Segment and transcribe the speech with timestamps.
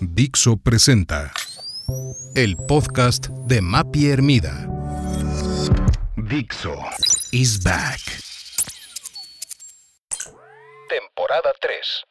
[0.00, 1.30] Dixo presenta
[2.34, 4.66] el podcast de Mapi Hermida.
[6.16, 6.74] Dixo
[7.32, 8.00] is back.
[10.88, 12.04] Temporada 3.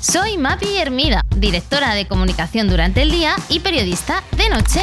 [0.00, 4.80] Soy Mapi Hermida, directora de comunicación durante el día y periodista de noche.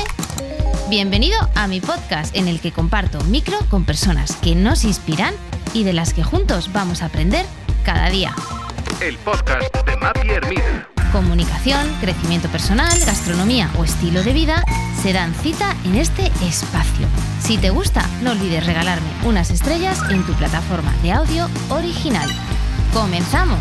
[0.92, 5.34] Bienvenido a mi podcast en el que comparto micro con personas que nos inspiran
[5.74, 7.48] y de las que juntos vamos a aprender
[7.84, 8.36] cada día.
[9.02, 10.91] El podcast de Mapi Hermida.
[11.12, 14.64] Comunicación, crecimiento personal, gastronomía o estilo de vida
[15.02, 17.06] se dan cita en este espacio.
[17.42, 22.30] Si te gusta, no olvides regalarme unas estrellas en tu plataforma de audio original.
[22.94, 23.60] ¡Comenzamos!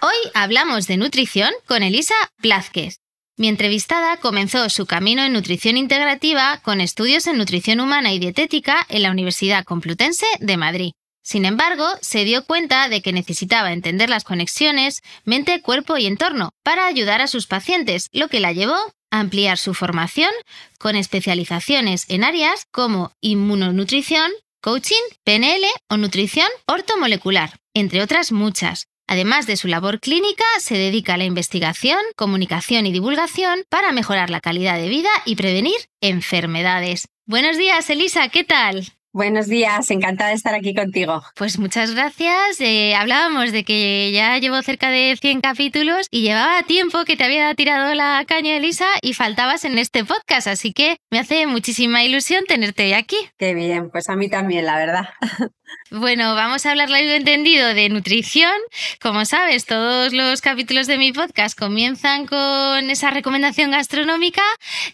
[0.00, 2.98] Hoy hablamos de nutrición con Elisa Blázquez.
[3.36, 8.84] Mi entrevistada comenzó su camino en nutrición integrativa con estudios en nutrición humana y dietética
[8.88, 10.90] en la Universidad Complutense de Madrid.
[11.24, 16.50] Sin embargo, se dio cuenta de que necesitaba entender las conexiones mente, cuerpo y entorno
[16.62, 18.76] para ayudar a sus pacientes, lo que la llevó
[19.10, 20.30] a ampliar su formación
[20.78, 24.30] con especializaciones en áreas como inmunonutrición,
[24.60, 28.86] coaching, PNL o nutrición ortomolecular, entre otras muchas.
[29.06, 34.28] Además de su labor clínica, se dedica a la investigación, comunicación y divulgación para mejorar
[34.28, 37.08] la calidad de vida y prevenir enfermedades.
[37.26, 38.92] Buenos días, Elisa, ¿qué tal?
[39.14, 41.22] Buenos días, encantada de estar aquí contigo.
[41.36, 42.60] Pues muchas gracias.
[42.60, 47.22] Eh, hablábamos de que ya llevo cerca de 100 capítulos y llevaba tiempo que te
[47.22, 52.02] había tirado la caña, Elisa, y faltabas en este podcast, así que me hace muchísima
[52.02, 53.14] ilusión tenerte aquí.
[53.38, 55.08] Qué bien, pues a mí también, la verdad.
[55.90, 58.52] Bueno, vamos a hablar largo entendido de nutrición.
[59.00, 64.42] Como sabes, todos los capítulos de mi podcast comienzan con esa recomendación gastronómica.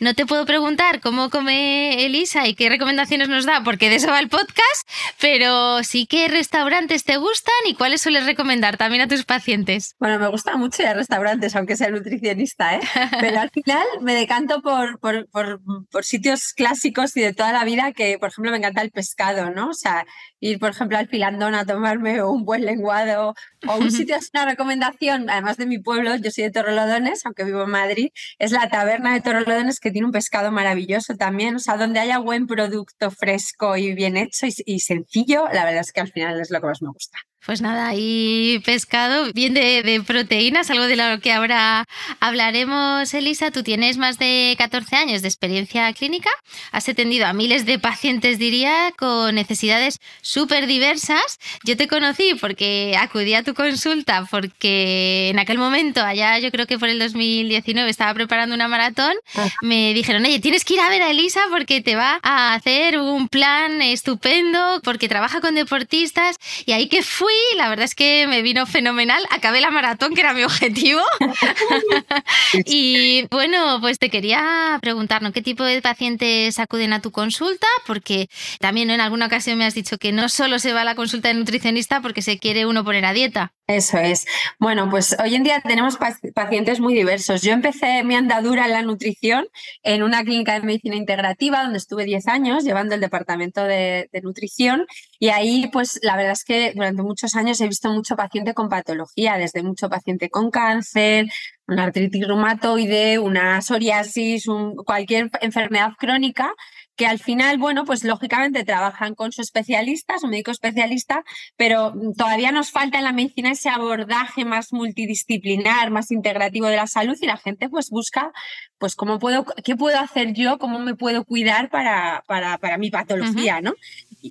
[0.00, 4.08] No te puedo preguntar cómo come Elisa y qué recomendaciones nos da, porque de eso
[4.08, 4.88] va el podcast,
[5.20, 9.94] pero sí qué restaurantes te gustan y cuáles sueles recomendar también a tus pacientes.
[9.98, 12.80] Bueno, me gusta mucho ir a restaurantes, aunque sea nutricionista, ¿eh?
[13.20, 17.64] pero al final me decanto por, por, por, por sitios clásicos y de toda la
[17.64, 19.68] vida que, por ejemplo, me encanta el pescado, ¿no?
[19.68, 20.04] O sea,
[20.40, 23.34] ir, por ejemplo, al filandón a tomarme un buen lenguado
[23.66, 27.44] o un sitio es una recomendación, además de mi pueblo, yo soy de Torrelodones, aunque
[27.44, 28.08] vivo en Madrid,
[28.38, 32.18] es la taberna de Torrelodones que tiene un pescado maravilloso también, o sea, donde haya
[32.18, 36.40] buen producto fresco y bien hecho y, y sencillo, la verdad es que al final
[36.40, 37.18] es lo que más me gusta.
[37.46, 41.86] Pues nada, y pescado, bien de, proteínas, algo de lo que ahora
[42.20, 43.50] hablaremos, Elisa.
[43.50, 46.28] Tú tienes más de 14 años de experiencia clínica,
[46.70, 51.38] has atendido a miles de pacientes, diría, con necesidades súper diversas.
[51.64, 56.66] Yo te conocí porque acudí a tu consulta, porque en aquel momento, allá yo creo
[56.66, 59.14] que por el 2019, estaba preparando una maratón.
[59.62, 62.98] Me dijeron, oye, tienes que ir a ver a Elisa porque te va a hacer
[62.98, 66.36] un plan estupendo, porque trabaja con deportistas.
[66.66, 69.22] Y ahí que fui la verdad es que me vino fenomenal.
[69.30, 71.00] Acabé la maratón, que era mi objetivo.
[72.64, 75.32] y bueno, pues te quería preguntar, ¿no?
[75.32, 77.66] ¿Qué tipo de pacientes acuden a tu consulta?
[77.86, 78.28] Porque
[78.60, 81.28] también en alguna ocasión me has dicho que no solo se va a la consulta
[81.28, 83.52] de nutricionista porque se quiere uno poner a dieta.
[83.66, 84.26] Eso es.
[84.58, 85.96] Bueno, pues hoy en día tenemos
[86.34, 87.42] pacientes muy diversos.
[87.42, 89.46] Yo empecé mi andadura en la nutrición
[89.84, 94.22] en una clínica de medicina integrativa donde estuve 10 años llevando el departamento de, de
[94.22, 94.86] nutrición
[95.20, 98.70] y ahí pues la verdad es que durante muchos años he visto mucho paciente con
[98.70, 101.26] patología, desde mucho paciente con cáncer,
[101.66, 104.46] una artritis reumatoide, una psoriasis,
[104.86, 106.54] cualquier enfermedad crónica
[106.96, 111.24] que al final, bueno, pues lógicamente trabajan con su especialista, su médico especialista,
[111.56, 116.86] pero todavía nos falta en la medicina ese abordaje más multidisciplinar, más integrativo de la
[116.86, 118.32] salud y la gente pues busca,
[118.76, 122.90] pues cómo puedo, qué puedo hacer yo, cómo me puedo cuidar para, para, para mi
[122.90, 123.72] patología, ¿no?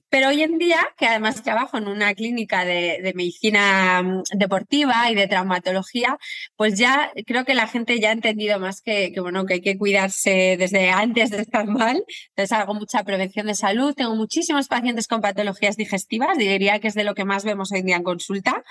[0.09, 5.15] Pero hoy en día, que además trabajo en una clínica de, medicina mm, deportiva y
[5.15, 6.18] de traumatología,
[6.56, 9.77] pues ya creo que la gente ya ha entendido más que, bueno, que hay que
[9.77, 12.03] cuidarse desde antes de estar mal.
[12.30, 13.94] Entonces hago mucha prevención de salud.
[13.95, 17.80] Tengo muchísimos pacientes con patologías digestivas, diría que es de lo que más vemos hoy
[17.80, 18.63] en día en consulta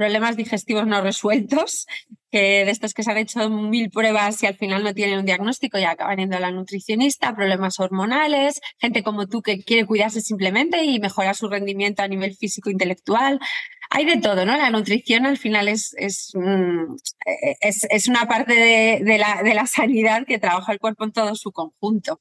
[0.00, 1.86] problemas digestivos no resueltos,
[2.30, 5.26] que de estos que se han hecho mil pruebas y al final no tienen un
[5.26, 10.22] diagnóstico y acaban yendo a la nutricionista, problemas hormonales, gente como tú que quiere cuidarse
[10.22, 13.40] simplemente y mejorar su rendimiento a nivel físico-intelectual.
[13.90, 14.56] Hay de todo, ¿no?
[14.56, 16.32] La nutrición al final es, es,
[17.60, 21.52] es, una parte de, la, de, la, sanidad que trabaja el cuerpo en todo su
[21.52, 22.18] conjunto.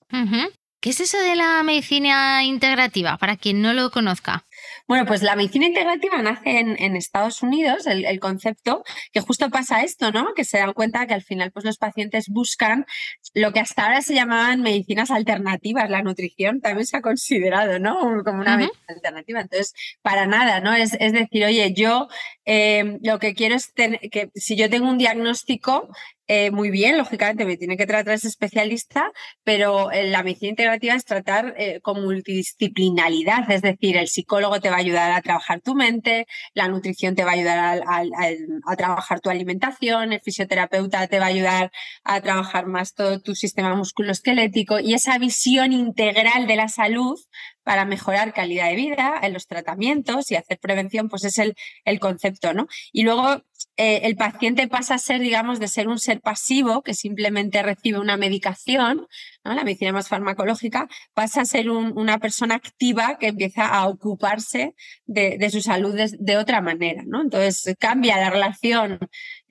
[0.81, 4.45] ¿Qué es eso de la medicina integrativa, para quien no lo conozca?
[4.89, 10.11] Bueno, pues la medicina integrativa nace en, Estados Unidos, el, concepto, que justo pasa esto,
[10.11, 10.33] ¿no?
[10.33, 12.87] Que se dan cuenta que al final pues, los pacientes buscan
[13.35, 15.91] lo que hasta ahora se llamaban medicinas alternativas.
[15.91, 18.23] La nutrición también se ha considerado, ¿no?
[18.25, 19.41] Como una medicina alternativa.
[19.41, 20.73] Entonces, para nada, ¿no?
[20.73, 22.07] Es, decir, oye, yo
[22.45, 25.87] eh, lo que quiero es que si yo tengo un diagnóstico,
[26.31, 29.11] eh, muy bien, lógicamente me tiene que tratar ese especialista,
[29.43, 34.75] pero eh, la medicina integrativa es tratar con multidisciplinaridad, es decir, el psicólogo te va
[34.75, 39.31] a ayudar a trabajar tu mente, la nutrición te va a ayudar a, trabajar tu
[39.31, 41.71] alimentación, el fisioterapeuta te va a ayudar
[42.03, 47.19] a trabajar más todo tu sistema musculoesquelético y esa visión integral de la salud
[47.63, 51.55] para mejorar calidad de vida en los tratamientos y hacer prevención, pues es el,
[51.85, 52.67] el concepto, ¿no?
[52.91, 53.43] Y luego
[53.77, 57.99] eh, el paciente pasa a ser, digamos, de ser un ser pasivo que simplemente recibe
[57.99, 59.07] una medicación,
[59.43, 64.75] la medicina más farmacológica, pasa a ser una persona activa que empieza a ocuparse
[65.05, 67.21] de, su salud de, otra manera, ¿no?
[67.21, 68.99] Entonces cambia la relación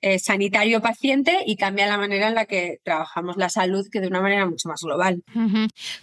[0.01, 4.21] eh, sanitario-paciente y cambia la manera en la que trabajamos la salud, que de una
[4.21, 5.23] manera mucho más global.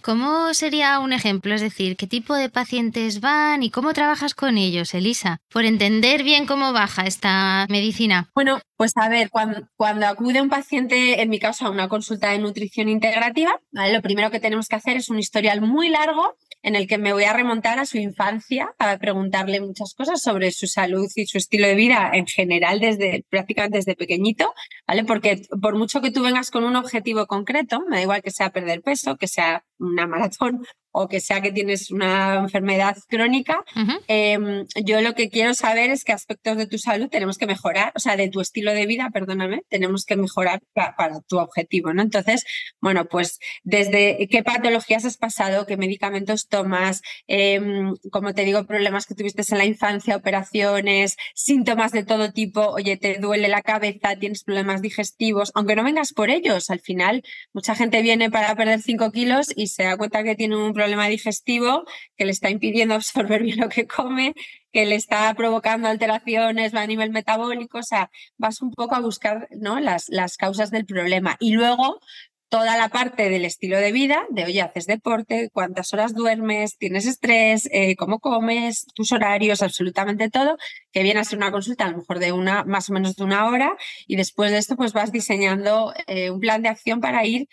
[0.02, 1.54] ¿Cómo sería un ejemplo?
[1.54, 5.38] Es decir, ¿qué tipo de pacientes van y cómo trabajas con ellos, Elisa?
[5.50, 8.30] Por entender bien cómo baja esta medicina.
[8.34, 12.30] Bueno, pues a ver, cuando, cuando acude un paciente, en mi caso, a una consulta
[12.30, 16.74] de nutrición integrativa, lo primero que tenemos que hacer es un historial muy largo en
[16.74, 20.66] el que me voy a remontar a su infancia, a preguntarle muchas cosas sobre su
[20.66, 24.52] salud y su estilo de vida en general desde prácticamente desde pequeñito,
[24.84, 25.04] ¿vale?
[25.04, 28.50] Porque por mucho que tú vengas con un objetivo concreto, me da igual que sea
[28.50, 30.66] perder peso, que sea una maratón
[30.98, 33.62] o que sea que tienes una enfermedad crónica,
[34.08, 37.92] em, yo lo que quiero saber es qué aspectos de tu salud tenemos que mejorar,
[37.94, 42.00] o sea, de tu estilo de vida, perdóname, tenemos que mejorar para, tu objetivo, ¿no?
[42.00, 42.46] Entonces,
[42.80, 49.04] bueno, pues desde qué patologías has pasado, qué medicamentos tomas, em, como te digo, problemas
[49.04, 54.16] que tuviste en la infancia, operaciones, síntomas de todo tipo, oye, te duele la cabeza,
[54.18, 57.22] tienes problemas digestivos, aunque no vengas por ellos, al final
[57.52, 60.85] mucha gente viene para perder 5 kilos y se da cuenta que tiene un problema
[61.08, 61.84] digestivo
[62.16, 64.34] que le está impidiendo absorber bien lo que come,
[64.72, 67.78] que le está provocando alteraciones a nivel metabólico.
[67.78, 69.80] O sea, vas un poco a buscar ¿no?
[69.80, 71.36] las, las causas del problema.
[71.40, 72.00] Y luego
[72.48, 77.06] toda la parte del estilo de vida, de oye, haces deporte, cuántas horas duermes, tienes
[77.06, 80.56] estrés, eh, cómo comes, tus horarios, absolutamente todo,
[80.92, 83.24] que viene a ser una consulta a lo mejor de una, más o menos de
[83.24, 87.24] una hora, y después de esto, pues vas diseñando eh, un plan de acción para
[87.26, 87.48] ir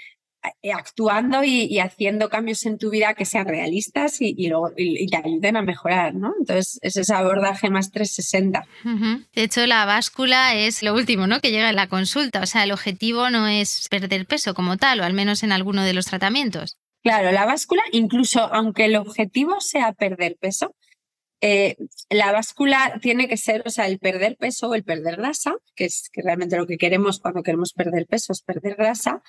[0.73, 5.61] actuando y, haciendo cambios en tu vida que sean realistas y, y, te ayuden a
[5.61, 6.33] mejorar, ¿no?
[6.39, 8.65] Entonces, es ese abordaje más 360.
[9.33, 11.39] De hecho, la báscula es lo último, ¿no?
[11.39, 12.41] Que llega en la consulta.
[12.41, 15.83] O sea, el objetivo no es perder peso como tal, o al menos en alguno
[15.83, 16.77] de los tratamientos.
[17.03, 20.73] Claro, la báscula, incluso aunque el objetivo sea perder peso,
[21.41, 21.75] eh,
[22.09, 25.83] la báscula tiene que ser, o sea, el perder peso o el perder grasa, que
[25.83, 29.21] es que realmente lo que queremos cuando queremos perder peso es perder grasa,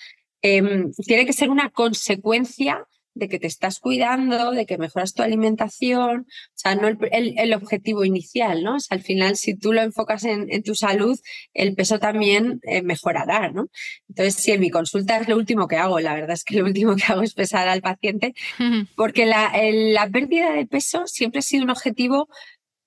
[0.47, 5.23] Em, tiene que ser una consecuencia de que te estás cuidando, de que mejoras tu
[5.23, 8.77] alimentación, o sea, no el, objetivo inicial, ¿no?
[8.77, 11.19] O sea, al final, si tú lo enfocas en, tu salud,
[11.55, 13.69] el peso también eh, mejorará, ¿no?
[14.11, 16.67] Entonces, sí, en mi consulta es lo último que hago, la verdad es que lo
[16.67, 18.35] último que hago es pesar al paciente,
[18.97, 22.29] porque la, la pérdida de peso siempre ha sido un objetivo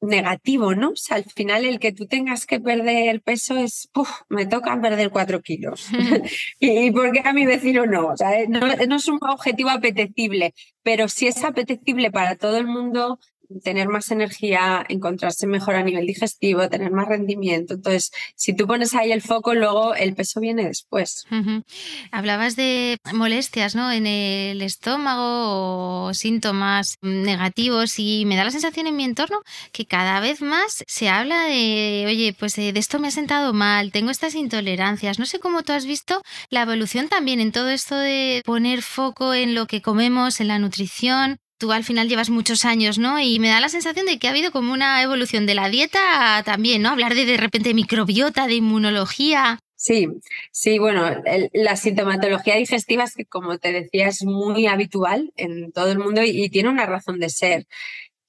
[0.01, 0.89] negativo, ¿no?
[0.89, 4.79] O sea, al final el que tú tengas que perder peso es, Puf, me toca
[4.81, 5.87] perder cuatro kilos.
[6.59, 8.07] ¿Y por qué a mi vecino no?
[8.07, 12.67] O sea, no, no es un objetivo apetecible, pero si es apetecible para todo el
[12.67, 13.19] mundo,
[13.63, 17.75] tener más energía, encontrarse mejor a nivel digestivo, tener más rendimiento.
[17.75, 21.25] Entonces, si tú pones ahí el foco, luego el peso viene después.
[22.11, 23.91] Hablabas de molestias ¿no?
[23.91, 29.85] en el estómago o síntomas negativos y me da la sensación en mi entorno que
[29.85, 33.91] cada vez más se habla de, oye, pues eh, de esto me ha sentado mal,
[33.91, 35.19] tengo estas intolerancias.
[35.19, 39.33] No sé cómo tú has visto la evolución también en todo esto de poner foco
[39.33, 43.19] en lo que comemos, en la nutrición tú al final llevas muchos años, ¿no?
[43.19, 46.41] Y me da la sensación de que ha habido como una evolución de la dieta
[46.45, 46.89] también, ¿no?
[46.89, 49.59] Hablar de de repente microbiota, de inmunología.
[49.75, 50.07] Sí,
[50.51, 51.03] sí, bueno,
[51.53, 56.23] la sintomatología digestiva es que, como te decía, es muy habitual en todo el mundo
[56.23, 57.67] y tiene una razón de ser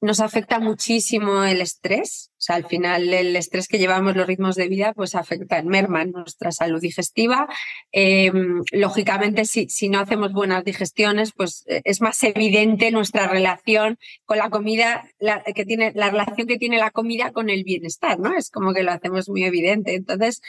[0.00, 2.30] nos afecta muchísimo el estrés.
[2.38, 6.04] O sea, al final el estrés que llevamos, los ritmos de vida, pues afecta, merma
[6.04, 7.48] nuestra salud digestiva.
[7.90, 13.98] Em, lógicamente, si, si, no hacemos buenas digestiones, pues eh, es más evidente nuestra relación
[14.24, 18.20] con la comida, la, que tiene, la relación que tiene la comida con el bienestar,
[18.20, 18.36] ¿no?
[18.36, 19.94] Es como que lo hacemos muy evidente.
[19.94, 20.40] Entonces,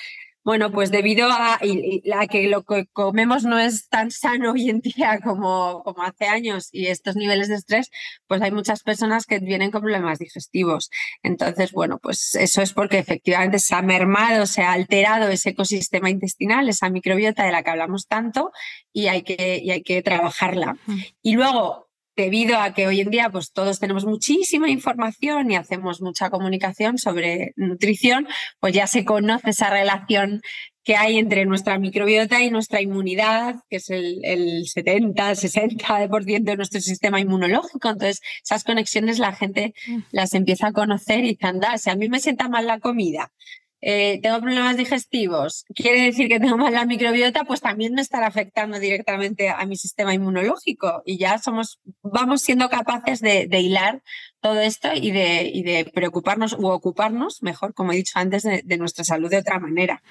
[0.43, 1.59] bueno, pues debido a,
[2.29, 6.69] que lo que comemos no es tan sano hoy en día como, como hace años
[6.71, 7.91] y estos niveles de estrés,
[8.27, 10.89] pues hay muchas personas que vienen con problemas digestivos.
[11.23, 16.09] Entonces, bueno, pues eso es porque efectivamente se ha mermado, se ha alterado ese ecosistema
[16.09, 18.51] intestinal, esa microbiota de la que hablamos tanto
[18.93, 20.77] y hay que, y hay que trabajarla.
[20.85, 20.99] Mm.
[21.21, 21.88] Y luego,
[22.19, 26.97] debido a que hoy en día pues todos tenemos muchísima información y hacemos mucha comunicación
[26.97, 28.27] sobre nutrición,
[28.59, 30.41] pues ya se conoce esa relación
[30.83, 36.57] que hay entre nuestra microbiota y nuestra inmunidad, que es el, el 70, 60% de
[36.57, 37.89] nuestro sistema inmunológico.
[37.89, 39.99] Entonces, esas conexiones la gente mm.
[40.11, 43.31] las empieza a conocer y dice, anda, si a mí me sienta mal la comida,
[43.81, 48.79] eh, tengo problemas digestivos, quiere decir que tengo mala microbiota, pues también me estará afectando
[48.79, 51.01] directamente a mi sistema inmunológico.
[51.05, 54.01] Y ya somos, vamos siendo capaces de, hilar
[54.41, 58.77] todo esto y de, y de, preocuparnos u ocuparnos, mejor, como he dicho antes, de,
[58.77, 60.01] nuestra salud de otra manera.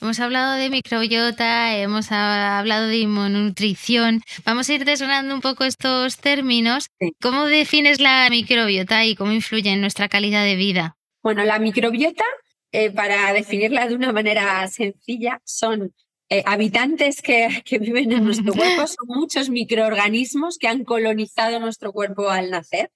[0.00, 4.22] Hemos hablado de microbiota, hemos hablado de inmunonutrición.
[4.44, 6.88] Vamos a ir desgranando un poco estos términos.
[7.20, 10.96] ¿Cómo defines la microbiota y cómo influye en nuestra calidad de vida?
[11.22, 12.24] Bueno, la microbiota
[12.72, 15.94] eh, para definirla de una manera sencilla, son
[16.28, 21.92] eh, habitantes que, que, viven en nuestro cuerpo, son muchos microorganismos que han colonizado nuestro
[21.92, 22.90] cuerpo al nacer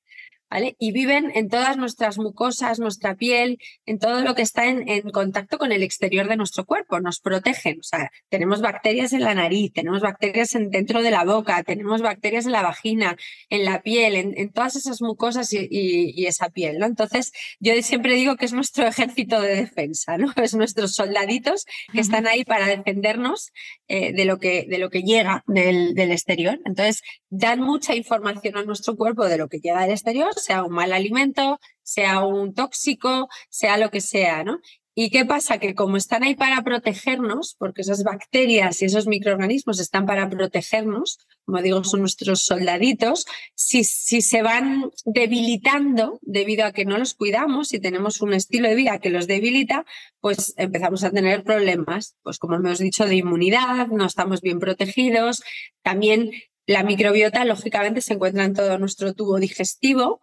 [0.78, 5.58] y viven en todas nuestras mucosas, nuestra piel, en todo lo que está en, contacto
[5.58, 7.80] con el exterior de nuestro cuerpo, nos protegen.
[7.80, 12.00] O sea, tenemos bacterias en la nariz, tenemos bacterias en, dentro de la boca, tenemos
[12.00, 13.16] bacterias en la vagina,
[13.50, 16.86] en la piel, en, todas esas mucosas y, esa piel, ¿no?
[16.86, 20.32] Entonces, yo siempre digo que es nuestro ejército de defensa, ¿no?
[20.36, 23.52] Es nuestros soldaditos que están ahí para defendernos
[23.88, 26.60] eh, de, lo que, de lo que llega del, del exterior.
[26.64, 30.72] Entonces, dan mucha información a nuestro cuerpo de lo que llega del exterior sea un
[30.72, 34.60] mal alimento, sea un tóxico, sea lo que sea, ¿no?
[34.98, 35.58] ¿Y qué pasa?
[35.58, 41.18] Que como están ahí para protegernos, porque esas bacterias y esos microorganismos están para protegernos,
[41.44, 47.74] como digo, son nuestros soldaditos, si, se van debilitando debido a que no los cuidamos,
[47.74, 49.84] y tenemos un estilo de vida que los debilita,
[50.20, 55.42] pues empezamos a tener problemas, pues como hemos dicho, de inmunidad, no estamos bien protegidos,
[55.82, 56.30] también
[56.66, 60.20] la microbiota, lógicamente, se encuentra en todo nuestro tubo digestivo,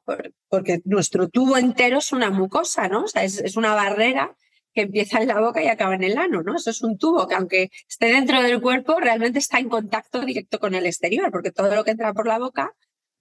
[0.50, 3.06] porque nuestro tubo entero es una mucosa, ¿no?
[3.06, 4.36] O sea, es, una barrera
[4.74, 6.56] que empieza en la boca y acaba en el ano, ¿no?
[6.56, 10.60] Eso es un tubo que aunque esté dentro del cuerpo, realmente está en contacto directo
[10.60, 12.74] con el exterior, porque todo lo que entra por la boca,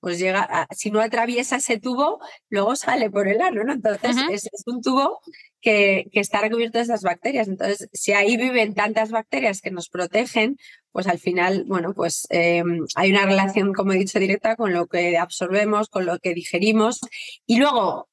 [0.03, 2.19] pues llega, si no atraviesa ese tubo,
[2.49, 3.73] luego sale por el ano, ¿no?
[3.73, 5.21] Entonces es, un tubo
[5.61, 7.47] que, que, está recubierto de esas bacterias.
[7.47, 10.57] Entonces, si ahí viven tantas bacterias que nos protegen,
[10.91, 14.89] pues al final, bueno, pues em, hay una relación, como he dicho, directa con lo
[14.89, 16.99] que absorbemos, con lo que digerimos.
[17.47, 18.09] Y luego,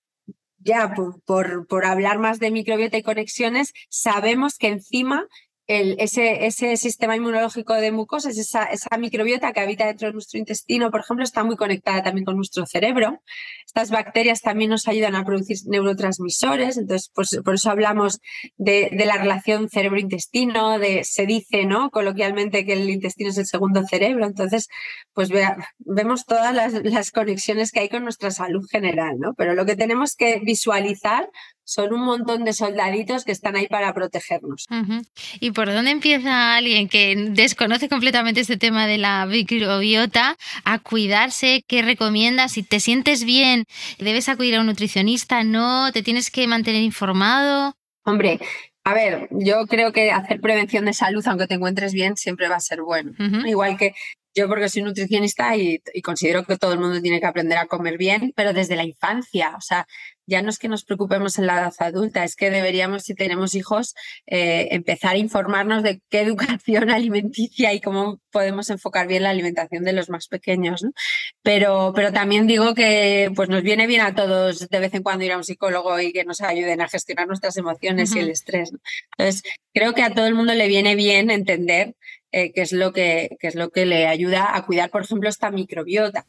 [0.59, 5.25] ya por, por hablar más de microbiota y conexiones, sabemos que encima
[5.69, 11.23] ese, sistema inmunológico de mucosas, esa, microbiota que habita dentro de nuestro intestino, por ejemplo,
[11.23, 13.21] está muy conectada también con nuestro cerebro.
[13.67, 18.19] Estas bacterias también nos ayudan a producir neurotransmisores, entonces pues, por eso hablamos
[18.57, 21.91] de, la relación cerebro-intestino, se dice ¿no?
[21.91, 24.69] coloquialmente que el intestino es el segundo cerebro, entonces
[25.13, 25.29] pues
[25.77, 29.35] vemos todas las, las conexiones que hay con nuestra salud general, ¿no?
[29.35, 31.29] pero lo que tenemos que visualizar
[31.69, 34.65] son un montón de soldaditos que están ahí para protegernos.
[35.39, 41.63] ¿Y por dónde empieza alguien que desconoce completamente este tema de la microbiota a cuidarse?
[41.67, 42.53] ¿Qué recomiendas?
[42.53, 43.65] Si te sientes bien,
[43.99, 45.43] ¿debes acudir a un nutricionista?
[45.43, 45.91] ¿No?
[45.91, 47.75] ¿Te tienes que mantener informado?
[48.03, 48.39] Hombre,
[48.83, 52.55] a ver, yo creo que hacer prevención de salud, aunque te encuentres bien, siempre va
[52.55, 53.11] a ser bueno.
[53.45, 53.93] Igual que
[54.39, 57.67] yo porque soy nutricionista y, y, considero que todo el mundo tiene que aprender a
[57.67, 59.53] comer bien, pero desde la infancia.
[59.57, 59.85] O sea,
[60.29, 63.55] ya no es que nos preocupemos en la edad adulta, es que deberíamos, si tenemos
[63.55, 63.95] hijos,
[64.27, 69.83] eh, empezar a informarnos de qué educación alimenticia y cómo podemos enfocar bien la alimentación
[69.83, 70.85] de los más pequeños.
[71.41, 75.25] Pero, pero también digo que pues nos viene bien a todos de vez en cuando
[75.25, 78.71] ir a un psicólogo y que nos ayuden a gestionar nuestras emociones y el estrés.
[79.17, 79.43] Entonces,
[79.73, 81.95] creo que a todo el mundo le viene bien entender
[82.31, 85.51] eh, qué, es lo que, es lo que le ayuda a cuidar, por ejemplo, esta
[85.51, 86.25] microbiota.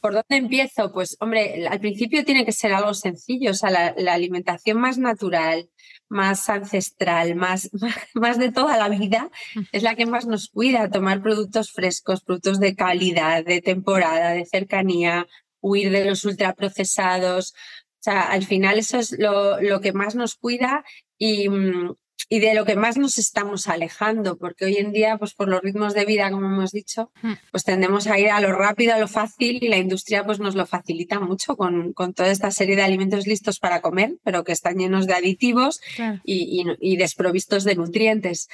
[0.00, 0.92] ¿Por dónde empiezo?
[0.92, 5.68] Pues, hombre, al principio tiene que ser algo sencillo, o sea, la, alimentación más natural,
[6.08, 7.70] más ancestral, más,
[8.14, 9.30] más, de toda la vida,
[9.72, 14.46] es la que más nos cuida, tomar productos frescos, productos de calidad, de temporada, de
[14.46, 15.26] cercanía,
[15.60, 17.52] huir de los ultraprocesados.
[17.52, 20.84] O sea, al final eso es lo, lo que más nos cuida
[21.18, 21.94] y, mm,
[22.28, 25.60] y de lo que más nos estamos alejando, porque hoy en día, pues por los
[25.62, 27.32] ritmos de vida, como hemos dicho, hmm.
[27.50, 30.54] pues tendemos a ir a lo rápido, a lo fácil y la industria pues nos
[30.54, 34.52] lo facilita mucho con, con toda esta serie de alimentos listos para comer, pero que
[34.52, 35.80] están llenos de aditivos
[36.24, 38.48] y, y, desprovistos de nutrientes.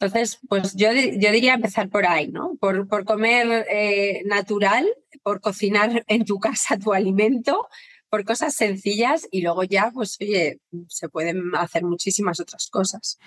[0.00, 2.56] Entonces, pues yo, yo diría empezar por ahí, ¿no?
[2.60, 4.86] Por, por comer eh, natural,
[5.22, 7.68] por cocinar en tu casa tu alimento,
[8.12, 13.18] por cosas sencillas y luego ya, pues oye, se pueden hacer muchísimas otras cosas.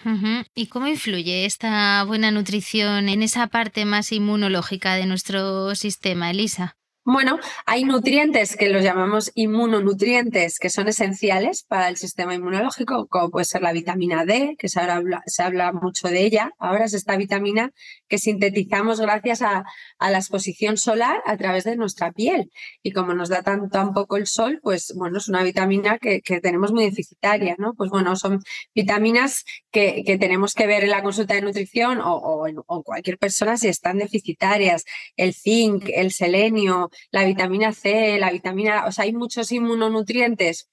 [0.54, 6.77] ¿Y cómo influye esta buena nutrición en esa parte más inmunológica de nuestro sistema, Elisa?
[7.07, 13.29] Bueno, hay nutrientes que los llamamos inmunonutrientes que son esenciales para el sistema inmunológico, como
[13.29, 16.53] puede ser la vitamina D, que se habla, se habla mucho de ella.
[16.57, 17.71] Ahora es esta vitamina
[18.07, 19.65] que sintetizamos gracias a,
[20.00, 22.51] la exposición solar a través de nuestra piel.
[22.81, 26.21] Y como nos da tan, tan poco el sol, pues bueno, es una vitamina que,
[26.41, 27.75] tenemos muy deficitaria, ¿no?
[27.75, 28.41] Pues bueno, son
[28.74, 32.47] vitaminas que, tenemos que ver en la consulta de nutrición o,
[32.83, 34.85] cualquier persona si están deficitarias.
[35.15, 40.70] El zinc, el selenio, la vitamina C, la vitamina, o sea, hay muchos inmunonutrientes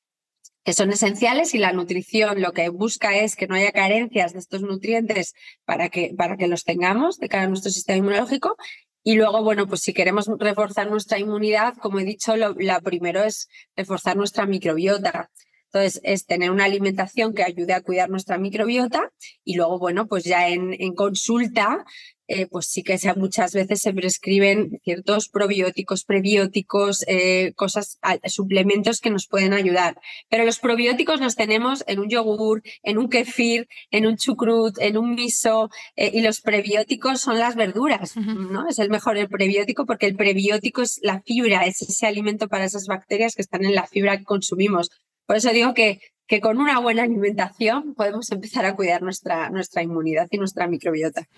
[0.64, 4.38] que son esenciales y la nutrición lo que busca es que no haya carencias de
[4.38, 8.56] estos nutrientes para que, para que los tengamos de cara a nuestro sistema inmunológico.
[9.04, 13.48] Y luego, bueno, pues si queremos reforzar nuestra inmunidad, como he dicho, lo, primero es
[13.74, 15.30] reforzar nuestra microbiota.
[15.72, 19.10] Entonces, es tener una alimentación que ayude a cuidar nuestra microbiota
[19.42, 21.84] y luego, bueno, pues ya en, en consulta
[22.34, 29.10] eh, pues sí que muchas veces se prescriben ciertos probióticos, prebióticos, eh, cosas, suplementos que
[29.10, 30.00] nos pueden ayudar.
[30.30, 34.96] Pero los probióticos los tenemos en un yogur, en un kefir, en un chucrut, en
[34.96, 38.66] un miso, eh, y los prebióticos son las verduras, ¿no?
[38.66, 42.64] Es el mejor el prebiótico porque el prebiótico es la fibra, es ese alimento para
[42.64, 44.88] esas bacterias que están en la fibra que consumimos.
[45.26, 46.00] Por eso digo que
[46.32, 51.28] que con una buena alimentación podemos empezar a cuidar nuestra, nuestra inmunidad y nuestra microbiota.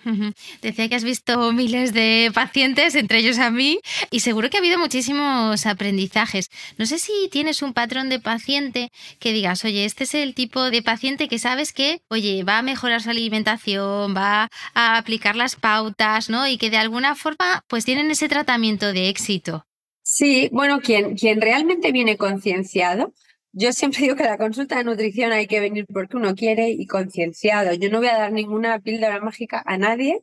[0.61, 3.79] Decía que has visto miles de pacientes, entre ellos a mí,
[4.09, 6.49] y seguro que ha habido muchísimos aprendizajes.
[6.77, 10.71] No sé si tienes un patrón de paciente que digas, oye, este es el tipo
[10.71, 15.57] de paciente que sabes que, oye, va a mejorar su alimentación, va a aplicar las
[15.57, 16.47] pautas, ¿no?
[16.47, 19.65] Y que de alguna forma, pues tienen ese tratamiento de éxito.
[20.03, 23.11] Sí, bueno, quien, quien realmente viene concienciado,
[23.55, 26.85] yo siempre digo que la consulta de nutrición hay que venir porque uno quiere y
[26.87, 27.73] concienciado.
[27.73, 30.21] Yo no voy a dar ninguna píldora mágica a nadie.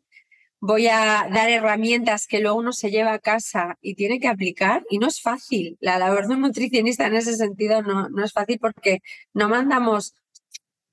[0.60, 4.84] Voy a dar herramientas que luego uno se lleva a casa y tiene que aplicar.
[4.90, 5.78] Y no es fácil.
[5.80, 9.00] La labor de un nutricionista en ese sentido no, no es fácil porque
[9.34, 10.14] no mandamos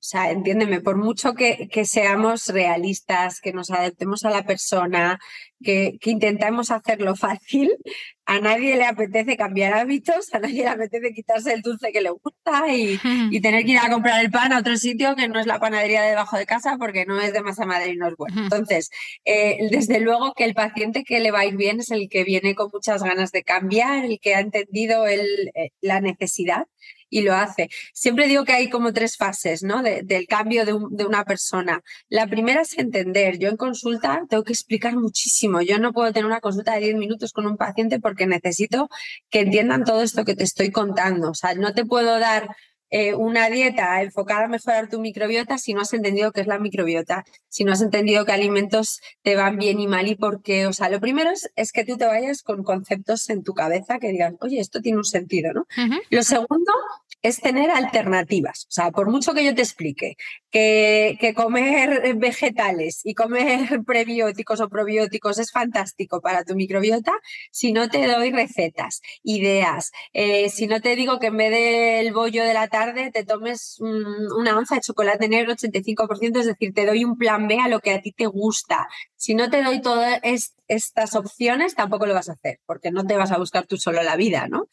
[0.00, 5.20] o sea, entiéndeme, por mucho que, que, seamos realistas, que nos adaptemos a la persona,
[5.62, 7.70] que, que, intentemos hacerlo fácil,
[8.26, 12.10] a nadie le apetece cambiar hábitos, a nadie le apetece quitarse el dulce que le
[12.10, 12.98] gusta y,
[13.30, 15.58] y, tener que ir a comprar el pan a otro sitio que no es la
[15.58, 18.42] panadería de debajo de casa porque no es de masa madre y no es bueno.
[18.42, 18.90] Entonces,
[19.24, 22.24] eh, desde luego que el paciente que le va a ir bien es el que
[22.24, 26.66] viene con muchas ganas de cambiar, el que ha entendido el, eh, la necesidad
[27.10, 27.68] y lo hace.
[27.92, 29.82] Siempre digo que hay como tres fases ¿no?
[29.82, 31.82] del cambio de, de, una persona.
[32.08, 33.38] La primera es entender.
[33.38, 35.49] Yo en consulta tengo que explicar muchísimo.
[35.60, 38.88] Yo no puedo tener una consulta de 10 minutos con un paciente porque necesito
[39.30, 41.30] que entiendan todo esto que te estoy contando.
[41.30, 42.48] O sea, no te puedo dar
[42.92, 46.58] eh, una dieta enfocada a mejorar tu microbiota si no has entendido qué es la
[46.58, 50.66] microbiota, si no has entendido qué alimentos te van bien y mal y por qué.
[50.66, 54.08] O sea, lo primero es, que tú te vayas con conceptos en tu cabeza que
[54.08, 55.66] digan, oye, esto tiene un sentido, ¿no?
[56.10, 56.72] Lo segundo
[57.22, 58.66] es tener alternativas.
[58.68, 60.16] O sea, por mucho que yo te explique
[60.50, 67.12] que, comer vegetales y comer prebióticos o probióticos es fantástico para tu microbiota,
[67.50, 72.12] si no te doy recetas, ideas, eh, si no te digo que en vez del
[72.12, 76.86] bollo de la tarde te tomes una onza de chocolate negro 85%, es decir, te
[76.86, 78.88] doy un plan B a lo que a ti te gusta.
[79.16, 80.20] Si no te doy todas
[80.68, 84.02] estas opciones, tampoco lo vas a hacer, porque no te vas a buscar tú solo
[84.02, 84.68] la vida, ¿no?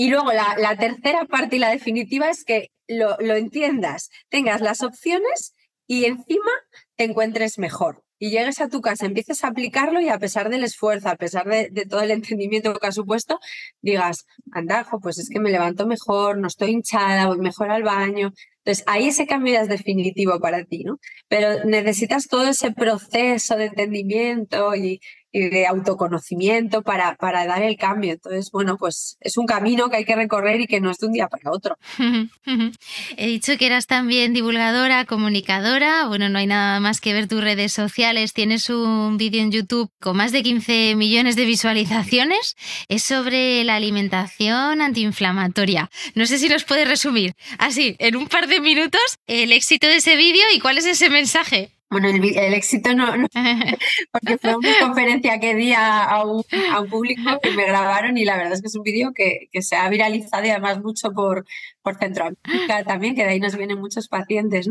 [0.00, 5.54] Y luego la, tercera parte y la definitiva es que lo, entiendas, tengas las opciones
[5.86, 6.52] y encima
[6.96, 8.02] te encuentres mejor.
[8.18, 11.46] Y llegues a tu casa, empieces a aplicarlo y a pesar del esfuerzo, a pesar
[11.46, 13.40] de, todo el entendimiento que ha supuesto,
[13.82, 18.32] digas, andajo, pues es que me levanto mejor, no estoy hinchada, voy mejor al baño.
[18.64, 20.98] Entonces, ahí ese cambio ya es definitivo para ti, ¿no?
[21.28, 27.76] Pero necesitas todo ese proceso de entendimiento y, y de autoconocimiento para, para dar el
[27.76, 28.12] cambio.
[28.12, 31.06] Entonces, bueno, pues es un camino que hay que recorrer y que no es de
[31.06, 31.76] un día para otro.
[33.16, 36.06] He dicho que eras también divulgadora, comunicadora.
[36.06, 38.32] Bueno, no hay nada más que ver tus redes sociales.
[38.32, 42.56] Tienes un vídeo en YouTube con más de 15 millones de visualizaciones.
[42.88, 45.90] Es sobre la alimentación antiinflamatoria.
[46.14, 49.96] No sé si nos puedes resumir así, en un par de minutos, el éxito de
[49.96, 51.70] ese vídeo y cuál es ese mensaje.
[51.90, 53.06] Bueno, el, éxito no,
[54.12, 56.44] porque fue una conferencia que di a, un,
[56.88, 59.88] público que me grabaron y la verdad es que es un vídeo que, se ha
[59.88, 61.44] viralizado y además mucho por,
[61.82, 64.68] por Centroamérica también, que de ahí nos vienen muchos pacientes.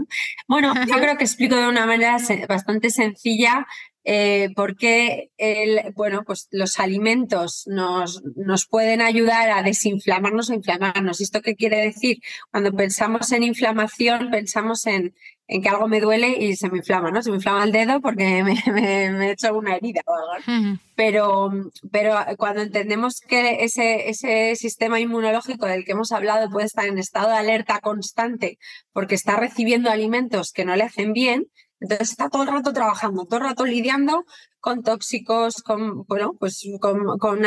[0.48, 3.68] Bueno, yo creo que explico de una manera bastante sencilla
[4.06, 11.20] eh, porque el, bueno, pues los alimentos nos, nos pueden ayudar a desinflamarnos o inflamarnos.
[11.20, 12.20] ¿Y esto qué quiere decir?
[12.50, 15.14] Cuando pensamos en inflamación, pensamos en,
[15.52, 17.24] en que algo me duele y se me inflama, ¿no?
[17.24, 20.78] Se me inflama el dedo porque me, he hecho una herida o algo.
[20.96, 21.50] pero,
[21.92, 27.00] pero cuando entendemos que ese, ese sistema inmunológico del que hemos hablado puede estar en
[27.00, 28.60] estado de alerta constante
[28.94, 31.48] porque está recibiendo alimentos que no le hacen bien,
[31.80, 34.26] entonces está todo el rato trabajando, todo el rato lidiando
[34.60, 37.46] con tóxicos, con, bueno, pues con, con,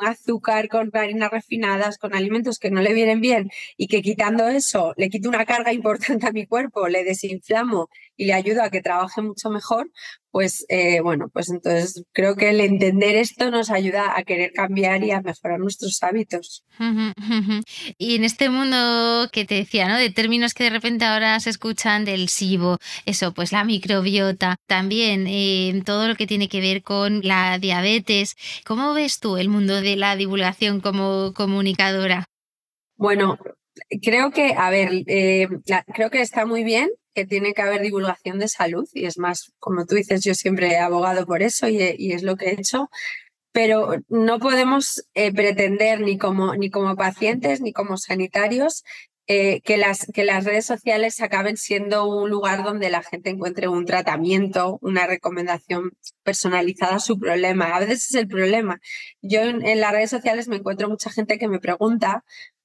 [0.00, 4.94] azúcar, con harinas refinadas, con alimentos que no le vienen bien y que quitando eso
[4.96, 8.82] le quito una carga importante a mi cuerpo, le desinflamo y le ayudo a que
[8.82, 9.90] trabaje mucho mejor,
[10.30, 15.02] pues eh, bueno, pues entonces creo que el entender esto nos ayuda a querer cambiar
[15.02, 16.64] y a mejorar nuestros hábitos.
[17.98, 19.98] Y en este mundo que te decía, ¿no?
[19.98, 25.26] De términos que de repente ahora se escuchan del SIBO, eso, pues la microbiota, también
[25.26, 28.36] eh, todo lo que tiene que ver con la diabetes.
[28.64, 32.24] ¿Cómo ves tú el mundo de la divulgación como comunicadora?
[32.96, 33.38] Bueno,
[34.02, 35.48] creo que, a ver, eh,
[35.94, 39.52] creo que está muy bien que tiene que haber divulgación de salud y es más,
[39.58, 41.80] como tú dices, yo siempre he abogado por eso y,
[42.12, 42.90] es lo que he hecho,
[43.52, 48.84] pero no podemos eh, pretender ni como, ni como pacientes ni como sanitarios
[49.32, 53.68] eh, que, las, que las redes sociales acaben siendo un lugar donde la gente encuentre
[53.68, 55.92] un tratamiento, una recomendación
[56.24, 57.76] personalizada a su problema.
[57.76, 58.80] A veces es el problema.
[59.22, 62.24] Yo en las redes sociales me encuentro mucha gente que me pregunta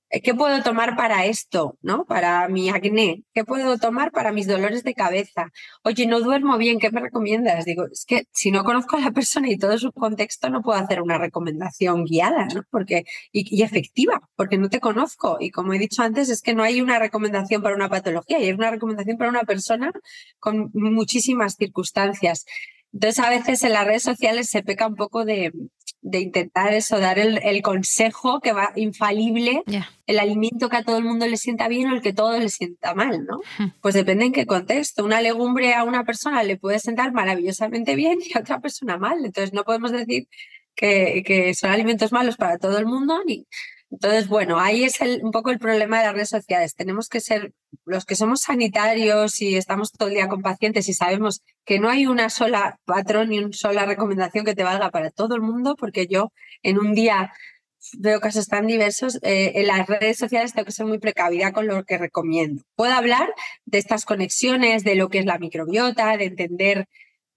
[0.09, 1.77] ¿Qué puedo tomar para esto?
[1.81, 2.05] ¿No?
[2.05, 3.23] Para mi acné.
[3.33, 5.51] ¿Qué puedo tomar para mis dolores de cabeza?
[5.83, 7.65] Oye, no duermo bien, ¿qué me recomiendas?
[7.65, 10.79] Digo, es que si no conozco a la persona y todo su contexto, no puedo
[10.79, 12.63] hacer una recomendación guiada, ¿no?
[12.69, 15.37] Porque, y, efectiva, porque no te conozco.
[15.39, 18.51] Y como he dicho antes, es que no hay una recomendación para una patología, hay
[18.51, 19.91] una recomendación para una persona
[20.39, 22.45] con muchísimas circunstancias.
[22.93, 25.51] Entonces, a veces en las redes sociales se peca un poco de,
[26.05, 29.63] de intentar eso, dar el, consejo que va infalible,
[30.05, 32.49] el alimento que a todo el mundo le sienta bien o el que todo le
[32.49, 33.41] sienta mal, ¿no?
[33.81, 35.03] Pues depende en qué contexto.
[35.03, 39.25] Una legumbre a una persona le puede sentar maravillosamente bien y a otra persona mal.
[39.25, 40.27] Entonces no podemos decir
[40.75, 43.47] que, que son alimentos malos para todo el mundo ni,
[43.91, 46.75] entonces, bueno, ahí es un poco el problema de las redes sociales.
[46.75, 47.53] Tenemos que ser
[47.85, 51.89] los que somos sanitarios y estamos todo el día con pacientes y sabemos que no
[51.89, 55.75] hay una sola patrón ni una sola recomendación que te valga para todo el mundo,
[55.77, 56.31] porque yo
[56.63, 57.31] en un día
[57.93, 61.67] veo casos tan diversos, eh, en las redes sociales tengo que ser muy precavida con
[61.67, 62.63] lo que recomiendo.
[62.75, 63.33] Puedo hablar
[63.65, 66.87] de estas conexiones, de lo que es la microbiota, de entender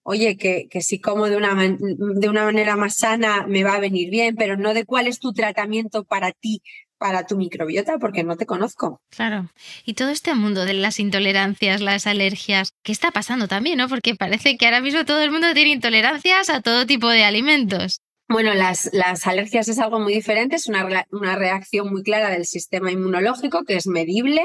[0.09, 3.81] oye, que, que si como de una, de una manera más sana me va a
[3.81, 6.62] venir bien, pero no de cuál es tu tratamiento para ti,
[6.97, 9.03] para tu microbiota, porque no te conozco.
[9.11, 9.51] Claro.
[9.85, 13.87] Y todo este mundo de las intolerancias, las alergias, ¿qué está pasando también, no?
[13.87, 18.01] Porque parece que ahora mismo todo el mundo tiene intolerancias a todo tipo de alimentos.
[18.29, 22.45] Bueno, las, las, alergias es algo muy diferente, es una, una, reacción muy clara del
[22.45, 24.43] sistema inmunológico que es medible,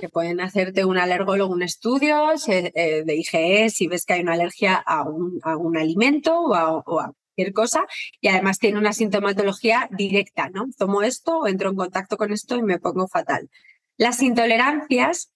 [0.00, 4.34] que pueden hacerte un alergólogo un estudio eh, de IgE si ves que hay una
[4.34, 7.86] alergia a un, a un alimento o a, o a, cualquier cosa
[8.20, 10.66] y además tiene una sintomatología directa, ¿no?
[10.78, 13.50] Tomo esto, entro en contacto con esto y me pongo fatal.
[13.96, 15.33] Las intolerancias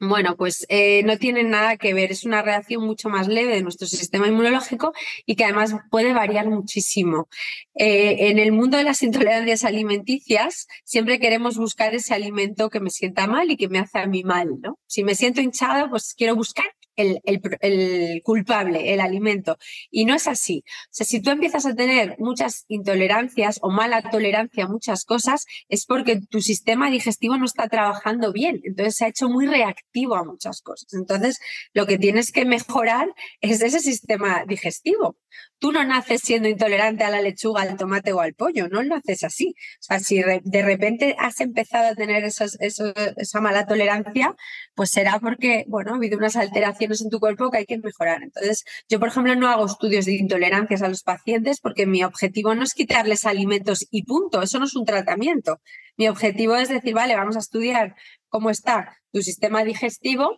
[0.00, 3.62] bueno, pues eh, no tienen nada que ver, es una reacción mucho más leve de
[3.62, 4.92] nuestro sistema inmunológico
[5.24, 7.28] y que además puede variar muchísimo.
[7.76, 12.90] Eh, en el mundo de las intolerancias alimenticias, siempre queremos buscar ese alimento que me
[12.90, 14.78] sienta mal y que me hace a mí mal, ¿no?
[14.86, 19.58] Si me siento hinchada, pues quiero buscar el, el, culpable, el alimento.
[19.90, 20.64] Y no es así.
[20.66, 25.46] O sea, si tú empiezas a tener muchas intolerancias o mala tolerancia a muchas cosas,
[25.68, 28.60] es porque tu sistema digestivo no está trabajando bien.
[28.64, 30.92] Entonces se ha hecho muy reactivo a muchas cosas.
[30.94, 31.38] Entonces,
[31.72, 33.08] lo que tienes que mejorar
[33.40, 35.16] es ese sistema digestivo.
[35.58, 38.96] Tú no naces siendo intolerante a la lechuga, al tomate o al pollo, no lo
[38.96, 39.54] haces así.
[39.80, 44.34] O sea, si de repente has empezado a tener esa mala tolerancia,
[44.74, 48.22] pues será porque, bueno, ha habido unas alteraciones en tu cuerpo que hay que mejorar.
[48.22, 52.54] Entonces, yo, por ejemplo, no hago estudios de intolerancias a los pacientes porque mi objetivo
[52.54, 55.60] no es quitarles alimentos y punto, eso no es un tratamiento.
[55.96, 57.94] Mi objetivo es decir, vale, vamos a estudiar
[58.28, 60.36] cómo está tu sistema digestivo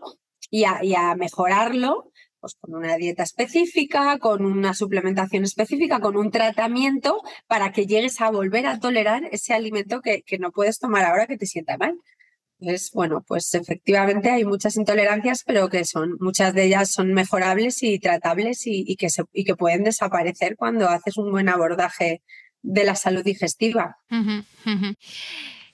[0.50, 7.20] y a, mejorarlo pues, con una dieta específica, con una suplementación específica, con un tratamiento
[7.46, 11.26] para que llegues a volver a tolerar ese alimento que, que no puedes tomar ahora
[11.26, 11.98] que te sienta mal.
[12.58, 17.82] Entonces, bueno, pues efectivamente hay muchas intolerancias, pero que son, muchas de ellas son mejorables
[17.82, 22.22] y tratables y, que, se, y que pueden desaparecer cuando haces un buen abordaje
[22.62, 23.98] de la salud digestiva.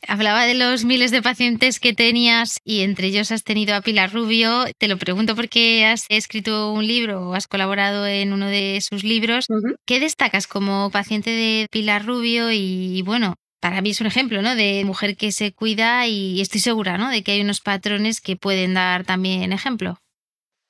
[0.08, 4.12] Hablaba de los miles de pacientes que tenías y entre ellos has tenido a Pilar
[4.12, 4.64] Rubio.
[4.78, 9.04] Te lo pregunto porque has escrito un libro o has colaborado en uno de sus
[9.04, 9.46] libros.
[9.86, 12.50] ¿Qué destacas como paciente de Pilar Rubio?
[12.50, 14.56] Y bueno, para mí es un ejemplo ¿no?
[14.56, 17.08] de mujer que se cuida y estoy segura ¿no?
[17.08, 19.98] de que hay unos patrones que pueden dar también ejemplo.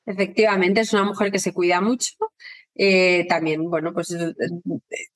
[0.05, 2.12] Efectivamente, es una mujer que se cuida mucho.
[2.74, 4.35] Eh, también, bueno, pues eh,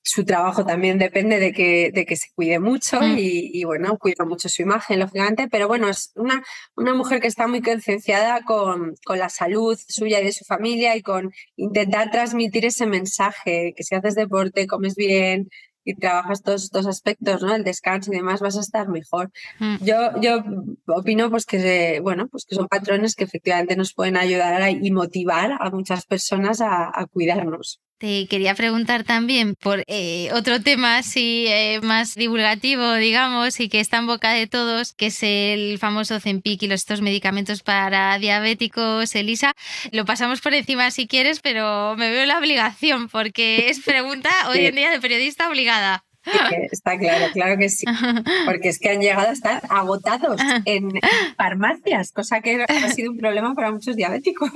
[0.03, 3.15] su trabajo también depende de que, de que se cuide mucho mm.
[3.17, 6.43] y, bueno, cuida mucho su imagen, lógicamente, pero bueno, es una,
[6.75, 10.95] una mujer que está muy concienciada con, con la salud suya y de su familia
[10.95, 15.49] y con intentar transmitir ese mensaje, que si haces deporte, comes bien,
[15.87, 17.55] y trabajas todos estos aspectos, ¿no?
[17.55, 19.31] El descanso y demás, vas a estar mejor.
[19.59, 19.77] Mm.
[19.83, 20.43] Yo, yo
[20.87, 25.57] opino pues que, bueno, pues que son patrones que efectivamente nos pueden ayudar y motivar
[25.59, 27.79] a muchas personas a cuidarnos.
[27.99, 33.79] Te quería preguntar también por eh, otro tema así eh, más divulgativo, digamos, y que
[33.79, 38.19] está en boca de todos, que es el famoso Zempic y los estos medicamentos para
[38.19, 39.15] diabéticos.
[39.15, 39.53] Elisa,
[39.91, 44.67] lo pasamos por encima si quieres, pero me veo la obligación porque es pregunta hoy
[44.67, 46.06] en día de periodista obligada.
[46.71, 47.85] Está claro, claro que sí.
[48.45, 50.91] Porque es que han llegado a estar agotados en
[51.37, 54.51] farmacias, cosa que ha sido un problema para muchos diabéticos.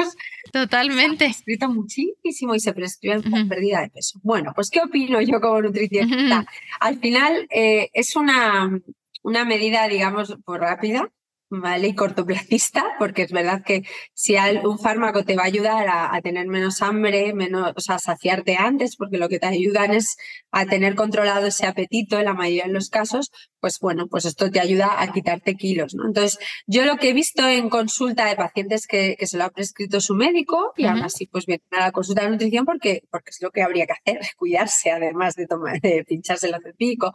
[0.51, 1.25] Totalmente.
[1.25, 4.19] Se ha escrito muchísimo y se prescribe con pérdida de peso.
[4.23, 6.45] Bueno, pues ¿qué opino yo como nutricionista?
[6.79, 8.79] Al final eh, es una,
[9.23, 11.09] una medida, digamos, pues rápida,
[11.51, 11.89] ¿vale?
[11.89, 13.83] Y cortoplacista, porque es verdad que
[14.13, 18.55] si un fármaco te va a ayudar a, tener menos hambre, menos, o sea, saciarte
[18.55, 20.15] antes, porque lo que te ayudan es
[20.51, 24.49] a tener controlado ese apetito en la mayoría de los casos, pues bueno, pues esto
[24.49, 26.05] te ayuda a quitarte kilos, ¿no?
[26.07, 29.99] Entonces, yo lo que he visto en consulta de pacientes que, se lo ha prescrito
[29.99, 33.41] su médico, y aún así, pues vienen a la consulta de nutrición porque, porque es
[33.41, 37.11] lo que habría que hacer, cuidarse, además de tomar, de pincharse el acepico.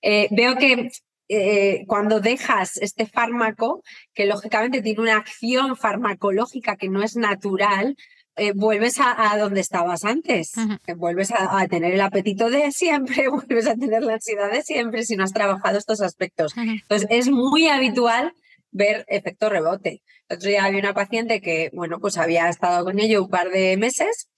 [0.00, 0.90] Eh, veo que
[1.32, 7.96] eh, cuando dejas este fármaco, que lógicamente tiene una acción farmacológica que no es natural,
[8.34, 10.54] eh, vuelves a, donde estabas antes,
[10.96, 15.14] vuelves a, tener el apetito de siempre, vuelves a tener la ansiedad de siempre si
[15.14, 16.52] no has trabajado estos aspectos.
[16.56, 18.32] Entonces, es muy habitual
[18.72, 20.02] ver efecto rebote.
[20.28, 23.50] El otro día había una paciente que, bueno, pues había estado con ello un par
[23.50, 24.28] de meses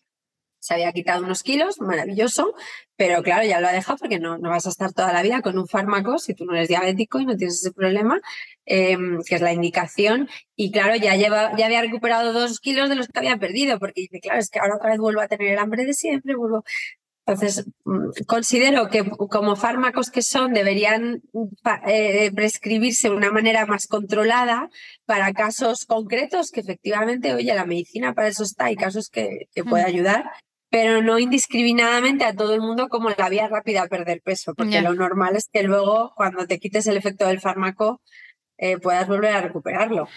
[0.62, 2.54] se había quitado unos kilos, maravilloso,
[2.96, 5.42] pero claro, ya lo ha dejado porque no, no vas a estar toda la vida
[5.42, 8.20] con un fármaco si tú no eres diabético y no tienes ese problema,
[8.64, 10.28] em, que es la indicación.
[10.54, 14.02] Y claro, ya, lleva, ya había recuperado dos kilos de los que había perdido, porque
[14.02, 16.64] dice, claro, es que ahora otra vez vuelvo a tener el hambre de siempre, vuelvo.
[17.26, 21.22] Entonces, mm, considero que como fármacos que son deberían
[21.88, 24.70] eh, prescribirse de una manera más controlada
[25.06, 29.64] para casos concretos que efectivamente, oye, la medicina para eso está, hay casos que, que
[29.64, 30.24] puede ayudar,
[30.72, 34.80] pero no indiscriminadamente a todo el mundo como la vía rápida a perder peso, porque
[34.80, 38.00] lo normal es que luego cuando te quites el efecto del fármaco
[38.64, 40.08] eh, puedas volver a recuperarlo.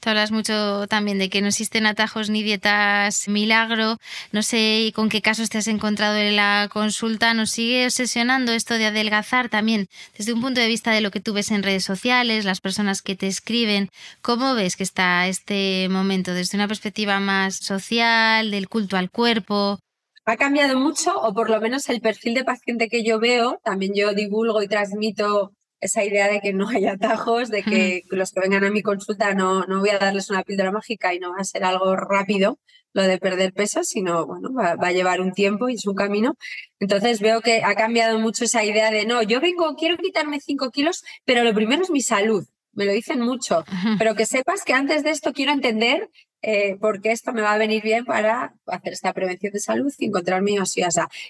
[0.00, 3.98] Tú hablas mucho también de que no existen atajos ni dietas milagro.
[4.32, 7.34] No sé con qué casos te has encontrado en la consulta.
[7.34, 11.20] ¿Nos sigue obsesionando esto de adelgazar también desde un punto de vista de lo que
[11.20, 13.90] tú ves en redes sociales, las personas que te escriben?
[14.22, 19.78] ¿Cómo ves que está este momento desde una perspectiva más social, del culto al cuerpo?
[20.24, 23.92] ha cambiado mucho, o por lo menos el perfil de paciente que yo veo, también
[23.92, 25.50] yo divulgo y transmito
[25.82, 29.34] esa idea de que no hay atajos, de que los que vengan a mi consulta
[29.34, 32.58] no, no voy a darles una píldora mágica y no va a ser algo rápido
[32.94, 36.36] lo de perder peso, sino bueno, va, a llevar un tiempo y es un camino.
[36.78, 40.70] Entonces veo que ha cambiado mucho esa idea de no, yo vengo, quiero quitarme 5
[40.70, 42.44] kilos, pero lo primero es mi salud.
[42.74, 43.64] Me lo dicen mucho,
[43.98, 46.08] pero que sepas que antes de esto quiero entender
[46.42, 50.06] eh, porque esto me va a venir bien para hacer esta prevención de salud y
[50.06, 50.56] encontrar mi.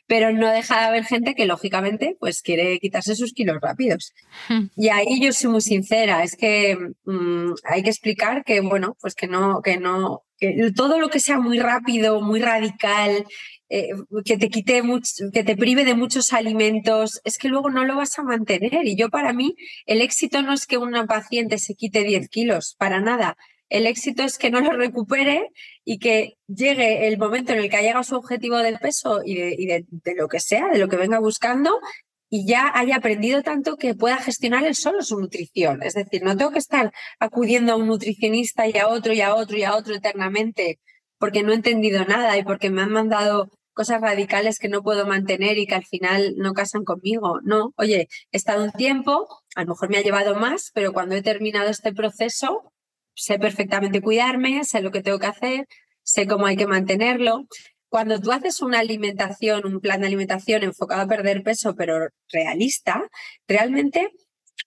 [0.07, 4.13] Pero no deja de haber gente que lógicamente pues quiere quitarse sus kilos rápidos.
[4.49, 4.67] Hmm.
[4.77, 9.15] Y ahí yo soy muy sincera, es que mm, hay que explicar que bueno, pues
[9.15, 13.27] que no, que no, que todo lo que sea muy rápido, muy radical,
[13.69, 13.91] eh,
[14.25, 17.97] que te quite mucho, que te prive de muchos alimentos, es que luego no lo
[17.97, 18.87] vas a mantener.
[18.87, 19.55] Y yo para mí,
[19.87, 23.37] el éxito no es que una paciente se quite 10 kilos, para nada
[23.73, 25.49] el éxito es que no lo recupere
[25.83, 29.35] y que llegue el momento en el que ha llegado su objetivo del peso y,
[29.35, 31.81] de, lo que sea, de lo que venga buscando,
[32.29, 35.83] y ya haya aprendido tanto que pueda gestionar él solo su nutrición.
[35.83, 39.35] Es decir, no tengo que estar acudiendo a un nutricionista y a otro y a
[39.35, 40.79] otro y a otro eternamente
[41.19, 45.07] porque no he entendido nada y porque me han mandado cosas radicales que no puedo
[45.07, 47.41] mantener y que al final no casan conmigo.
[47.43, 51.15] No, oye, he estado un tiempo, a lo mejor me ha llevado más, pero cuando
[51.15, 52.72] he terminado este proceso,
[53.15, 55.69] sé perfectamente cuidarme, sé lo que tengo que hacer,
[56.03, 57.47] sé cómo hay que mantenerlo.
[57.89, 63.03] Cuando tú haces una alimentación, un plan de alimentación enfocado a perder peso, pero realista,
[63.47, 64.11] realmente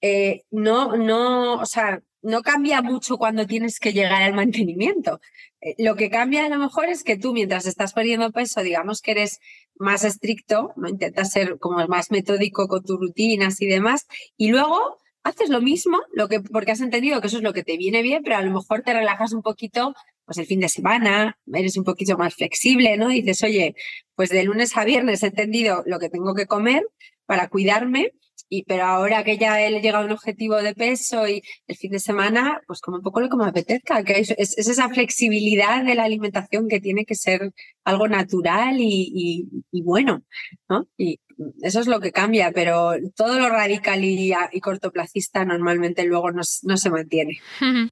[0.01, 5.19] eh, no, no, o sea, no cambia mucho cuando tienes que llegar al mantenimiento.
[5.61, 9.01] Eh, lo que cambia a lo mejor es que tú mientras estás perdiendo peso, digamos
[9.01, 9.39] que eres
[9.77, 10.89] más estricto, ¿no?
[10.89, 15.97] intentas ser como más metódico con tus rutinas y demás, y luego haces lo mismo,
[16.13, 18.43] lo que, porque has entendido que eso es lo que te viene bien, pero a
[18.43, 22.35] lo mejor te relajas un poquito pues el fin de semana, eres un poquito más
[22.35, 23.11] flexible, ¿no?
[23.11, 23.75] Y dices, oye,
[24.15, 26.83] pues de lunes a viernes he entendido lo que tengo que comer
[27.25, 28.11] para cuidarme
[28.49, 31.91] y, pero ahora que ya he llegado a un objetivo de peso y el fin
[31.91, 35.95] de semana, pues como un poco lo que me apetezca, que es, esa flexibilidad de
[35.95, 37.51] la alimentación que tiene que ser
[37.83, 39.47] algo natural y,
[39.83, 40.23] bueno,
[40.69, 40.87] ¿no?
[41.61, 46.77] Eso es lo que cambia, pero todo lo radical y, cortoplacista normalmente luego no, no
[46.77, 47.39] se mantiene.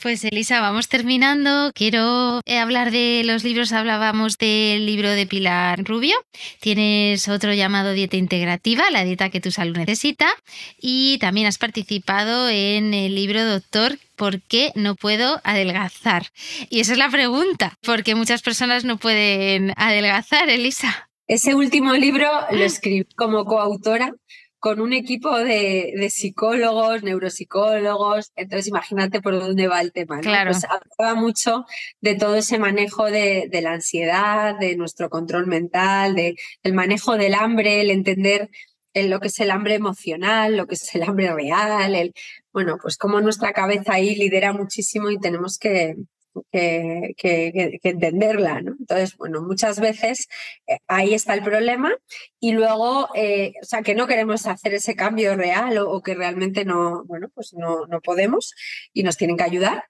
[0.00, 1.72] Pues Elisa, vamos terminando.
[1.74, 3.72] Quiero eh, hablar de los libros.
[3.72, 6.14] Hablábamos del libro de Pilar Rubio.
[6.60, 10.28] Tienes otro llamado Dieta Integrativa, la dieta que tu salud necesita.
[10.80, 16.26] Y también has participado en el libro Doctor ¿por qué no puedo adelgazar?
[16.68, 21.07] Y esa es la pregunta, porque muchas personas no pueden adelgazar, Elisa.
[21.28, 24.14] Ese último libro lo escribí como coautora
[24.58, 28.32] con un equipo de, psicólogos, neuropsicólogos.
[28.34, 30.20] Entonces, imagínate por dónde va el tema.
[30.20, 30.50] Claro.
[30.50, 31.64] Pues hablaba mucho
[32.00, 37.34] de todo ese manejo de, la ansiedad, de nuestro control mental, de, del manejo del
[37.34, 38.50] hambre, el entender
[38.94, 42.12] lo que es el hambre emocional, lo que es el hambre real, el,
[42.52, 45.94] bueno, pues cómo nuestra cabeza ahí lidera muchísimo y tenemos que,
[46.50, 47.14] que,
[47.82, 48.60] entenderla.
[48.62, 48.76] ¿no?
[48.78, 50.28] Entonces, bueno, muchas veces
[50.66, 51.94] eh, ahí está el problema
[52.40, 56.14] y luego, eh, o sea, que no queremos hacer ese cambio real o, o, que
[56.14, 58.54] realmente no, bueno, pues no, no podemos
[58.92, 59.84] y nos tienen que ayudar.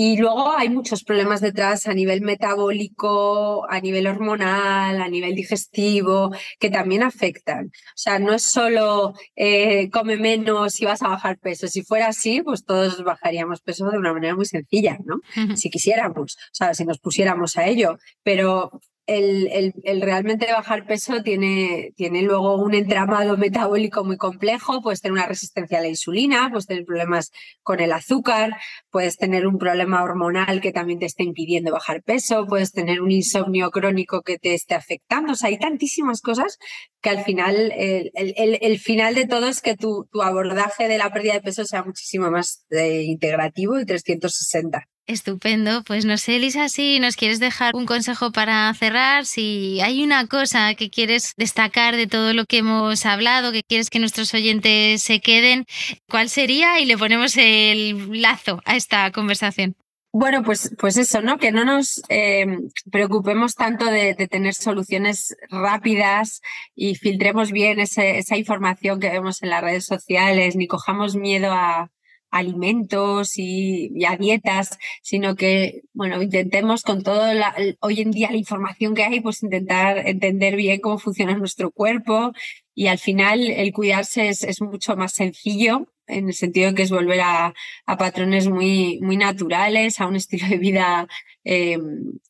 [0.00, 6.30] Y luego hay muchos problemas detrás a nivel metabólico, a nivel hormonal, a nivel digestivo,
[6.60, 7.66] que también afectan.
[7.66, 11.66] O sea, no es solo eh, come menos y vas a bajar peso.
[11.66, 15.16] Si fuera así, pues todos bajaríamos peso de una manera muy sencilla, ¿no?
[15.56, 17.98] Si quisiéramos, o sea, si nos pusiéramos a ello.
[18.22, 18.70] Pero
[19.08, 25.14] el, el, realmente bajar peso tiene, tiene luego un entramado metabólico muy complejo, puedes tener
[25.14, 28.56] una resistencia a la insulina, puedes tener problemas con el azúcar,
[28.90, 33.10] puedes tener un problema hormonal que también te esté impidiendo bajar peso, puedes tener un
[33.10, 36.58] insomnio crónico que te esté afectando, o sea, hay tantísimas cosas
[37.00, 41.10] que al final, el, el final de todo es que tu, tu, abordaje de la
[41.10, 44.86] pérdida de peso sea muchísimo más eh, integrativo y 360.
[45.08, 45.82] Estupendo.
[45.84, 50.26] Pues no sé, Elisa, si nos quieres dejar un consejo para cerrar, si hay una
[50.26, 55.02] cosa que quieres destacar de todo lo que hemos hablado, que quieres que nuestros oyentes
[55.02, 55.64] se queden,
[56.10, 56.78] ¿cuál sería?
[56.80, 59.74] Y le ponemos el lazo a esta conversación.
[60.12, 61.38] Bueno, pues, pues eso, ¿no?
[61.38, 62.44] Que no nos eh,
[62.92, 66.42] preocupemos tanto de, tener soluciones rápidas
[66.74, 71.90] y filtremos bien esa información que vemos en las redes sociales, ni cojamos miedo a,
[72.30, 78.94] alimentos y, dietas, sino que, bueno, intentemos con todo la, hoy en día la información
[78.94, 82.32] que hay, pues intentar entender bien cómo funciona nuestro cuerpo
[82.74, 86.90] y al final el cuidarse es, es mucho más sencillo en el sentido que es
[86.90, 87.54] volver a,
[87.86, 91.06] a, patrones muy, muy naturales, a un estilo de vida
[91.44, 91.78] eh,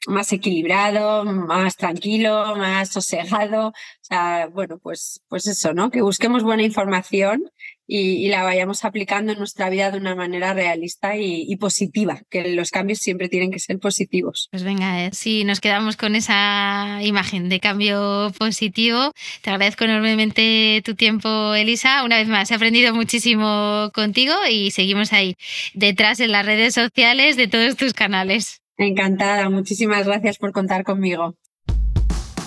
[0.07, 3.69] más equilibrado, más tranquilo, más sosegado.
[3.69, 5.91] O sea, bueno, pues, pues eso, ¿no?
[5.91, 7.51] Que busquemos buena información
[7.91, 12.71] y, la vayamos aplicando en nuestra vida de una manera realista y, positiva, que los
[12.71, 14.49] cambios siempre tienen que ser positivos.
[14.51, 20.83] Pues venga, eh, si nos quedamos con esa imagen de cambio positivo, te agradezco enormemente
[20.85, 22.05] tu tiempo, Elisa.
[22.05, 25.35] Una vez más, he aprendido muchísimo contigo y seguimos ahí,
[25.73, 28.61] detrás en las redes sociales de todos tus canales.
[28.77, 31.35] Encantada, muchísimas gracias por contar conmigo.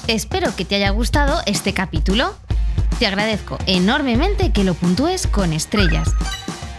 [0.07, 2.35] Espero que te haya gustado este capítulo.
[3.01, 6.07] Te agradezco enormemente que lo puntúes con estrellas.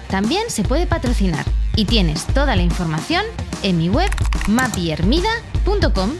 [0.09, 1.45] También se puede patrocinar
[1.75, 3.25] y tienes toda la información
[3.65, 4.09] en mi web
[4.47, 6.13] mapiermida.com.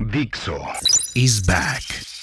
[0.00, 0.58] Dixo
[1.14, 2.17] is back.